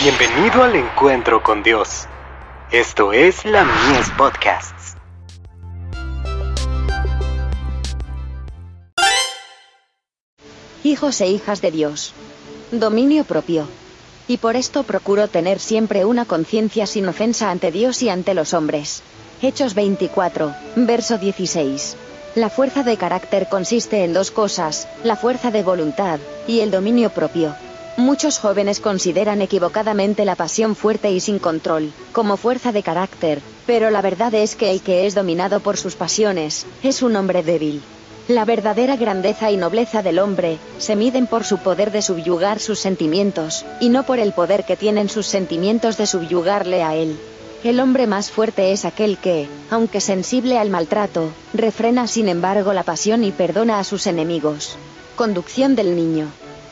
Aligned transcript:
Bienvenido 0.00 0.62
al 0.62 0.76
encuentro 0.76 1.42
con 1.42 1.64
Dios. 1.64 2.06
Esto 2.70 3.12
es 3.12 3.44
la 3.44 3.64
Mies 3.64 4.08
Podcasts. 4.16 4.94
Hijos 10.84 11.20
e 11.20 11.26
hijas 11.26 11.60
de 11.60 11.72
Dios. 11.72 12.14
Dominio 12.70 13.24
propio. 13.24 13.66
Y 14.28 14.36
por 14.36 14.54
esto 14.54 14.84
procuro 14.84 15.26
tener 15.26 15.58
siempre 15.58 16.04
una 16.04 16.26
conciencia 16.26 16.86
sin 16.86 17.08
ofensa 17.08 17.50
ante 17.50 17.72
Dios 17.72 18.00
y 18.04 18.08
ante 18.08 18.34
los 18.34 18.54
hombres. 18.54 19.02
Hechos 19.42 19.74
24, 19.74 20.54
verso 20.76 21.18
16. 21.18 21.96
La 22.36 22.50
fuerza 22.50 22.84
de 22.84 22.96
carácter 22.96 23.48
consiste 23.48 24.04
en 24.04 24.12
dos 24.12 24.30
cosas, 24.30 24.86
la 25.02 25.16
fuerza 25.16 25.50
de 25.50 25.64
voluntad, 25.64 26.20
y 26.46 26.60
el 26.60 26.70
dominio 26.70 27.10
propio. 27.10 27.56
Muchos 28.08 28.38
jóvenes 28.38 28.80
consideran 28.80 29.42
equivocadamente 29.42 30.24
la 30.24 30.34
pasión 30.34 30.74
fuerte 30.74 31.10
y 31.10 31.20
sin 31.20 31.38
control, 31.38 31.92
como 32.12 32.38
fuerza 32.38 32.72
de 32.72 32.82
carácter, 32.82 33.42
pero 33.66 33.90
la 33.90 34.00
verdad 34.00 34.32
es 34.32 34.56
que 34.56 34.70
el 34.70 34.80
que 34.80 35.06
es 35.06 35.14
dominado 35.14 35.60
por 35.60 35.76
sus 35.76 35.94
pasiones, 35.94 36.64
es 36.82 37.02
un 37.02 37.16
hombre 37.16 37.42
débil. 37.42 37.82
La 38.26 38.46
verdadera 38.46 38.96
grandeza 38.96 39.50
y 39.50 39.58
nobleza 39.58 40.02
del 40.02 40.20
hombre, 40.20 40.56
se 40.78 40.96
miden 40.96 41.26
por 41.26 41.44
su 41.44 41.58
poder 41.58 41.90
de 41.90 42.00
subyugar 42.00 42.60
sus 42.60 42.78
sentimientos, 42.78 43.66
y 43.78 43.90
no 43.90 44.04
por 44.04 44.20
el 44.20 44.32
poder 44.32 44.64
que 44.64 44.76
tienen 44.76 45.10
sus 45.10 45.26
sentimientos 45.26 45.98
de 45.98 46.06
subyugarle 46.06 46.82
a 46.82 46.94
él. 46.94 47.14
El 47.62 47.78
hombre 47.78 48.06
más 48.06 48.30
fuerte 48.30 48.72
es 48.72 48.86
aquel 48.86 49.18
que, 49.18 49.48
aunque 49.70 50.00
sensible 50.00 50.56
al 50.56 50.70
maltrato, 50.70 51.28
refrena 51.52 52.06
sin 52.06 52.30
embargo 52.30 52.72
la 52.72 52.84
pasión 52.84 53.22
y 53.22 53.32
perdona 53.32 53.78
a 53.78 53.84
sus 53.84 54.06
enemigos. 54.06 54.78
Conducción 55.14 55.76
del 55.76 55.94
niño. 55.94 56.28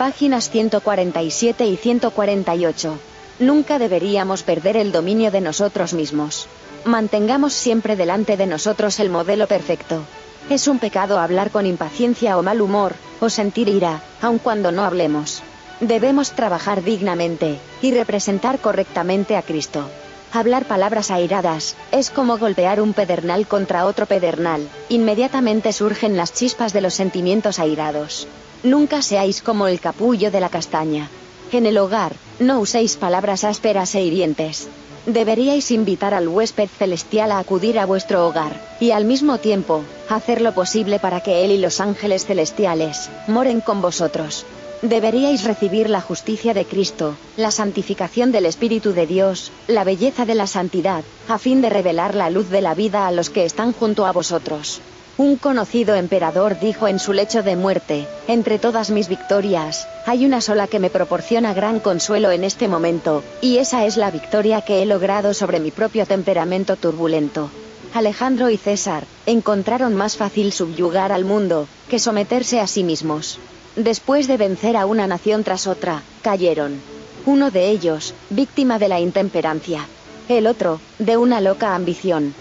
Páginas 0.00 0.48
147 0.48 1.66
y 1.66 1.76
148. 1.76 2.98
Nunca 3.38 3.78
deberíamos 3.78 4.42
perder 4.42 4.78
el 4.78 4.92
dominio 4.92 5.30
de 5.30 5.42
nosotros 5.42 5.92
mismos. 5.92 6.46
Mantengamos 6.86 7.52
siempre 7.52 7.96
delante 7.96 8.38
de 8.38 8.46
nosotros 8.46 8.98
el 8.98 9.10
modelo 9.10 9.46
perfecto. 9.46 10.04
Es 10.48 10.68
un 10.68 10.78
pecado 10.78 11.18
hablar 11.18 11.50
con 11.50 11.66
impaciencia 11.66 12.38
o 12.38 12.42
mal 12.42 12.62
humor, 12.62 12.94
o 13.20 13.28
sentir 13.28 13.68
ira, 13.68 14.00
aun 14.22 14.38
cuando 14.38 14.72
no 14.72 14.84
hablemos. 14.84 15.42
Debemos 15.80 16.32
trabajar 16.32 16.82
dignamente, 16.82 17.58
y 17.82 17.92
representar 17.92 18.58
correctamente 18.58 19.36
a 19.36 19.42
Cristo. 19.42 19.86
Hablar 20.32 20.64
palabras 20.64 21.10
airadas, 21.10 21.76
es 21.92 22.08
como 22.08 22.38
golpear 22.38 22.80
un 22.80 22.94
pedernal 22.94 23.46
contra 23.46 23.84
otro 23.84 24.06
pedernal, 24.06 24.66
inmediatamente 24.88 25.74
surgen 25.74 26.16
las 26.16 26.32
chispas 26.32 26.72
de 26.72 26.80
los 26.80 26.94
sentimientos 26.94 27.58
airados. 27.58 28.26
Nunca 28.62 29.00
seáis 29.00 29.40
como 29.40 29.66
el 29.68 29.80
capullo 29.80 30.30
de 30.30 30.40
la 30.40 30.50
castaña. 30.50 31.08
En 31.50 31.64
el 31.64 31.78
hogar, 31.78 32.12
no 32.38 32.60
uséis 32.60 32.96
palabras 32.96 33.42
ásperas 33.44 33.94
e 33.94 34.02
hirientes. 34.02 34.68
Deberíais 35.06 35.70
invitar 35.70 36.12
al 36.12 36.28
huésped 36.28 36.68
celestial 36.68 37.32
a 37.32 37.38
acudir 37.38 37.78
a 37.78 37.86
vuestro 37.86 38.26
hogar, 38.26 38.60
y 38.78 38.90
al 38.90 39.06
mismo 39.06 39.38
tiempo, 39.38 39.82
hacer 40.10 40.42
lo 40.42 40.52
posible 40.52 40.98
para 40.98 41.20
que 41.20 41.42
él 41.44 41.52
y 41.52 41.58
los 41.58 41.80
ángeles 41.80 42.26
celestiales 42.26 43.08
moren 43.26 43.62
con 43.62 43.80
vosotros. 43.80 44.44
Deberíais 44.82 45.44
recibir 45.44 45.88
la 45.88 46.02
justicia 46.02 46.52
de 46.52 46.66
Cristo, 46.66 47.16
la 47.38 47.50
santificación 47.50 48.30
del 48.30 48.44
Espíritu 48.44 48.92
de 48.92 49.06
Dios, 49.06 49.52
la 49.68 49.84
belleza 49.84 50.26
de 50.26 50.34
la 50.34 50.46
santidad, 50.46 51.02
a 51.28 51.38
fin 51.38 51.62
de 51.62 51.70
revelar 51.70 52.14
la 52.14 52.28
luz 52.28 52.50
de 52.50 52.60
la 52.60 52.74
vida 52.74 53.06
a 53.06 53.12
los 53.12 53.30
que 53.30 53.44
están 53.44 53.72
junto 53.72 54.04
a 54.04 54.12
vosotros. 54.12 54.80
Un 55.20 55.36
conocido 55.36 55.96
emperador 55.96 56.58
dijo 56.58 56.88
en 56.88 56.98
su 56.98 57.12
lecho 57.12 57.42
de 57.42 57.54
muerte, 57.54 58.08
entre 58.26 58.58
todas 58.58 58.88
mis 58.88 59.06
victorias, 59.06 59.86
hay 60.06 60.24
una 60.24 60.40
sola 60.40 60.66
que 60.66 60.78
me 60.78 60.88
proporciona 60.88 61.52
gran 61.52 61.78
consuelo 61.78 62.30
en 62.30 62.42
este 62.42 62.68
momento, 62.68 63.22
y 63.42 63.58
esa 63.58 63.84
es 63.84 63.98
la 63.98 64.10
victoria 64.10 64.62
que 64.62 64.80
he 64.80 64.86
logrado 64.86 65.34
sobre 65.34 65.60
mi 65.60 65.72
propio 65.72 66.06
temperamento 66.06 66.76
turbulento. 66.76 67.50
Alejandro 67.92 68.48
y 68.48 68.56
César, 68.56 69.04
encontraron 69.26 69.94
más 69.94 70.16
fácil 70.16 70.54
subyugar 70.54 71.12
al 71.12 71.26
mundo, 71.26 71.68
que 71.90 71.98
someterse 71.98 72.58
a 72.58 72.66
sí 72.66 72.82
mismos. 72.82 73.38
Después 73.76 74.26
de 74.26 74.38
vencer 74.38 74.74
a 74.74 74.86
una 74.86 75.06
nación 75.06 75.44
tras 75.44 75.66
otra, 75.66 76.02
cayeron. 76.22 76.80
Uno 77.26 77.50
de 77.50 77.68
ellos, 77.68 78.14
víctima 78.30 78.78
de 78.78 78.88
la 78.88 79.00
intemperancia. 79.00 79.86
El 80.30 80.46
otro, 80.46 80.80
de 80.98 81.18
una 81.18 81.42
loca 81.42 81.74
ambición. 81.74 82.32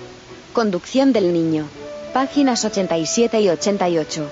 Conducción 0.54 1.12
del 1.12 1.34
niño. 1.34 1.68
Páginas 2.14 2.66
87 2.66 3.40
y 3.40 3.50
88. 3.50 4.32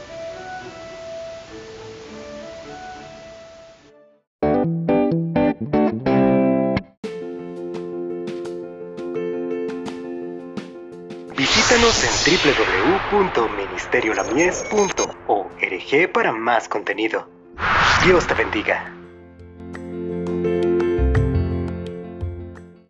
Visítanos 11.37 12.03
en 12.03 12.09
www.ministeriolamies.org 13.11 16.11
para 16.11 16.33
más 16.33 16.67
contenido. 16.67 17.29
Dios 18.03 18.25
te 18.25 18.33
bendiga. 18.33 18.96